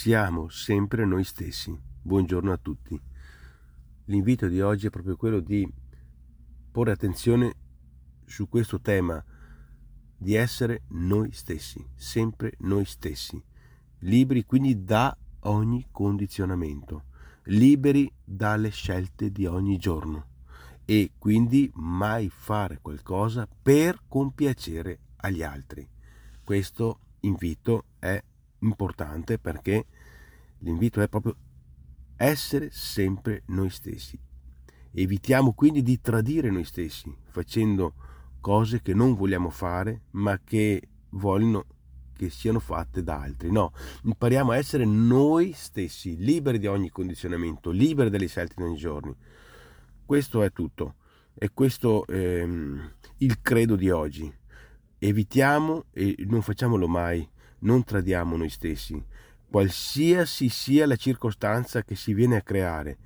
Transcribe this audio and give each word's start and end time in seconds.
siamo 0.00 0.48
sempre 0.48 1.04
noi 1.04 1.24
stessi. 1.24 1.78
Buongiorno 2.00 2.50
a 2.52 2.56
tutti. 2.56 2.98
L'invito 4.06 4.48
di 4.48 4.62
oggi 4.62 4.86
è 4.86 4.90
proprio 4.90 5.14
quello 5.14 5.40
di 5.40 5.70
porre 6.72 6.92
attenzione 6.92 7.54
su 8.24 8.48
questo 8.48 8.80
tema 8.80 9.22
di 10.16 10.32
essere 10.32 10.84
noi 10.92 11.32
stessi, 11.32 11.86
sempre 11.96 12.54
noi 12.60 12.86
stessi, 12.86 13.44
liberi 13.98 14.46
quindi 14.46 14.84
da 14.84 15.14
ogni 15.40 15.88
condizionamento, 15.90 17.04
liberi 17.44 18.10
dalle 18.24 18.70
scelte 18.70 19.30
di 19.30 19.44
ogni 19.44 19.76
giorno 19.76 20.28
e 20.86 21.12
quindi 21.18 21.70
mai 21.74 22.30
fare 22.30 22.78
qualcosa 22.80 23.46
per 23.46 24.00
compiacere 24.08 24.98
agli 25.16 25.42
altri. 25.42 25.86
Questo 26.42 27.00
invito 27.20 27.84
è 27.98 28.18
importante 28.60 29.38
perché 29.38 29.86
l'invito 30.58 31.00
è 31.00 31.08
proprio 31.08 31.36
essere 32.16 32.70
sempre 32.70 33.42
noi 33.46 33.70
stessi. 33.70 34.18
Evitiamo 34.92 35.52
quindi 35.52 35.82
di 35.82 36.00
tradire 36.00 36.50
noi 36.50 36.64
stessi 36.64 37.14
facendo 37.28 37.94
cose 38.40 38.80
che 38.80 38.94
non 38.94 39.14
vogliamo 39.14 39.50
fare 39.50 40.02
ma 40.12 40.38
che 40.42 40.82
vogliono 41.10 41.64
che 42.20 42.28
siano 42.28 42.60
fatte 42.60 43.02
da 43.02 43.18
altri. 43.18 43.50
No, 43.50 43.72
impariamo 44.02 44.50
a 44.50 44.58
essere 44.58 44.84
noi 44.84 45.52
stessi, 45.52 46.18
liberi 46.18 46.58
di 46.58 46.66
ogni 46.66 46.90
condizionamento, 46.90 47.70
liberi 47.70 48.10
dalle 48.10 48.26
scelte 48.26 48.56
di 48.58 48.62
ogni 48.62 48.76
giorno. 48.76 49.16
Questo 50.04 50.42
è 50.42 50.52
tutto. 50.52 50.96
E 51.32 51.50
questo 51.54 52.06
ehm, 52.06 52.92
il 53.18 53.40
credo 53.40 53.74
di 53.74 53.88
oggi. 53.88 54.30
Evitiamo 54.98 55.86
e 55.92 56.14
non 56.28 56.42
facciamolo 56.42 56.86
mai, 56.86 57.26
non 57.60 57.84
tradiamo 57.84 58.36
noi 58.36 58.50
stessi, 58.50 59.02
qualsiasi 59.48 60.48
sia 60.48 60.86
la 60.86 60.96
circostanza 60.96 61.82
che 61.82 61.96
si 61.96 62.14
viene 62.14 62.36
a 62.36 62.42
creare. 62.42 62.98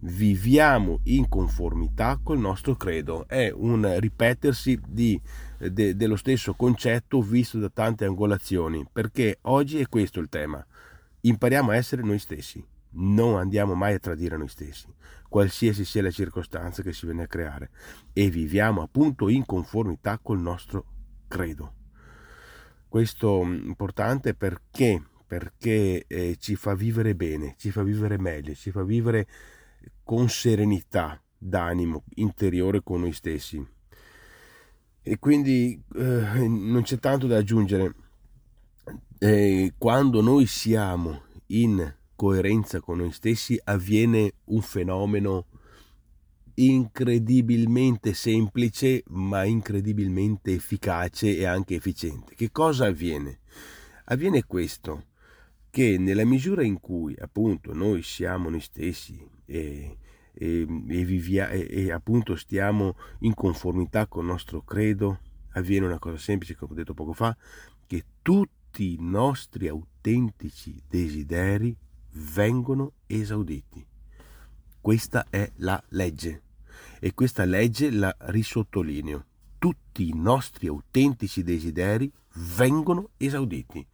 Viviamo 0.00 0.98
in 1.04 1.28
conformità 1.28 2.18
col 2.20 2.38
nostro 2.38 2.74
credo. 2.74 3.26
È 3.28 3.52
un 3.54 3.98
ripetersi 4.00 4.80
di, 4.84 5.20
de, 5.58 5.94
dello 5.94 6.16
stesso 6.16 6.54
concetto 6.54 7.22
visto 7.22 7.58
da 7.58 7.68
tante 7.68 8.04
angolazioni, 8.04 8.84
perché 8.90 9.38
oggi 9.42 9.78
è 9.78 9.86
questo 9.86 10.18
il 10.18 10.28
tema. 10.28 10.64
Impariamo 11.20 11.70
a 11.70 11.76
essere 11.76 12.02
noi 12.02 12.18
stessi 12.18 12.64
non 12.94 13.36
andiamo 13.36 13.74
mai 13.74 13.94
a 13.94 13.98
tradire 13.98 14.36
noi 14.36 14.48
stessi, 14.48 14.86
qualsiasi 15.28 15.84
sia 15.84 16.02
la 16.02 16.10
circostanza 16.10 16.82
che 16.82 16.92
si 16.92 17.06
viene 17.06 17.22
a 17.22 17.26
creare, 17.26 17.70
e 18.12 18.28
viviamo 18.28 18.82
appunto 18.82 19.28
in 19.28 19.46
conformità 19.46 20.18
col 20.18 20.40
nostro 20.40 20.84
credo. 21.28 21.81
Questo 22.92 23.40
è 23.40 23.44
mm, 23.46 23.68
importante 23.68 24.34
perché? 24.34 25.02
Perché 25.26 26.04
eh, 26.06 26.36
ci 26.38 26.56
fa 26.56 26.74
vivere 26.74 27.14
bene, 27.14 27.54
ci 27.56 27.70
fa 27.70 27.82
vivere 27.82 28.18
meglio, 28.18 28.52
ci 28.52 28.70
fa 28.70 28.82
vivere 28.82 29.26
con 30.04 30.28
serenità 30.28 31.18
d'animo 31.38 32.04
interiore 32.16 32.82
con 32.82 33.00
noi 33.00 33.12
stessi. 33.12 33.66
E 35.00 35.18
quindi 35.18 35.82
eh, 35.94 36.46
non 36.46 36.82
c'è 36.82 36.98
tanto 36.98 37.26
da 37.26 37.38
aggiungere. 37.38 37.94
Eh, 39.18 39.72
quando 39.78 40.20
noi 40.20 40.44
siamo 40.44 41.22
in 41.46 41.94
coerenza 42.14 42.82
con 42.82 42.98
noi 42.98 43.12
stessi 43.12 43.58
avviene 43.64 44.34
un 44.48 44.60
fenomeno 44.60 45.46
incredibilmente 46.54 48.14
semplice 48.14 49.02
ma 49.08 49.44
incredibilmente 49.44 50.52
efficace 50.52 51.36
e 51.36 51.44
anche 51.44 51.74
efficiente. 51.74 52.34
Che 52.34 52.50
cosa 52.50 52.86
avviene? 52.86 53.40
Avviene 54.06 54.44
questo, 54.44 55.06
che 55.70 55.96
nella 55.98 56.24
misura 56.24 56.62
in 56.62 56.80
cui 56.80 57.16
appunto 57.18 57.72
noi 57.72 58.02
siamo 58.02 58.50
noi 58.50 58.60
stessi 58.60 59.26
e, 59.46 59.96
e, 60.34 60.60
e, 60.60 61.04
vivia, 61.04 61.48
e, 61.48 61.66
e 61.70 61.92
appunto 61.92 62.36
stiamo 62.36 62.96
in 63.20 63.34
conformità 63.34 64.06
con 64.06 64.24
il 64.24 64.30
nostro 64.30 64.62
credo, 64.62 65.20
avviene 65.52 65.86
una 65.86 65.98
cosa 65.98 66.18
semplice, 66.18 66.56
come 66.56 66.72
ho 66.72 66.74
detto 66.74 66.94
poco 66.94 67.12
fa, 67.12 67.36
che 67.86 68.04
tutti 68.20 68.92
i 68.92 68.98
nostri 69.00 69.68
autentici 69.68 70.82
desideri 70.88 71.74
vengono 72.12 72.92
esauditi. 73.06 73.86
Questa 74.82 75.26
è 75.30 75.48
la 75.58 75.80
legge 75.90 76.42
e 76.98 77.14
questa 77.14 77.44
legge 77.44 77.92
la 77.92 78.12
risottolineo. 78.18 79.24
Tutti 79.56 80.08
i 80.08 80.12
nostri 80.12 80.66
autentici 80.66 81.44
desideri 81.44 82.12
vengono 82.56 83.10
esauditi. 83.16 83.86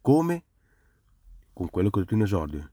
Come? 0.00 0.42
Con 1.52 1.70
quello 1.70 1.88
che 1.88 1.98
ho 2.00 2.02
detto 2.02 2.14
in 2.14 2.22
esordio, 2.22 2.70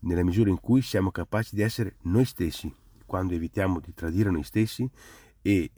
nella 0.00 0.24
misura 0.24 0.48
in 0.48 0.58
cui 0.58 0.80
siamo 0.80 1.10
capaci 1.10 1.54
di 1.54 1.60
essere 1.60 1.96
noi 2.04 2.24
stessi, 2.24 2.74
quando 3.04 3.34
evitiamo 3.34 3.80
di 3.80 3.92
tradire 3.92 4.30
noi 4.30 4.42
stessi 4.42 4.90
e, 5.42 5.70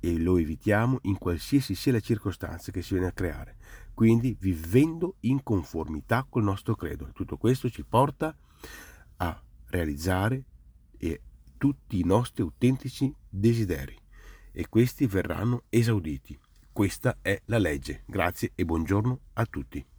e 0.00 0.18
lo 0.18 0.36
evitiamo 0.36 0.98
in 1.02 1.16
qualsiasi 1.16 1.76
sia 1.76 1.92
la 1.92 2.00
circostanza 2.00 2.72
che 2.72 2.82
si 2.82 2.94
viene 2.94 3.08
a 3.08 3.12
creare 3.12 3.56
quindi 3.94 4.34
vivendo 4.40 5.16
in 5.20 5.42
conformità 5.42 6.26
col 6.28 6.44
nostro 6.44 6.74
credo. 6.74 7.10
Tutto 7.12 7.36
questo 7.36 7.68
ci 7.68 7.84
porta 7.84 8.34
a 9.18 9.42
realizzare 9.66 10.44
tutti 11.62 12.00
i 12.00 12.04
nostri 12.04 12.42
autentici 12.42 13.14
desideri 13.28 13.96
e 14.50 14.68
questi 14.68 15.06
verranno 15.06 15.62
esauditi. 15.68 16.36
Questa 16.72 17.18
è 17.22 17.40
la 17.44 17.58
legge. 17.58 18.02
Grazie 18.06 18.50
e 18.56 18.64
buongiorno 18.64 19.20
a 19.34 19.46
tutti. 19.46 19.91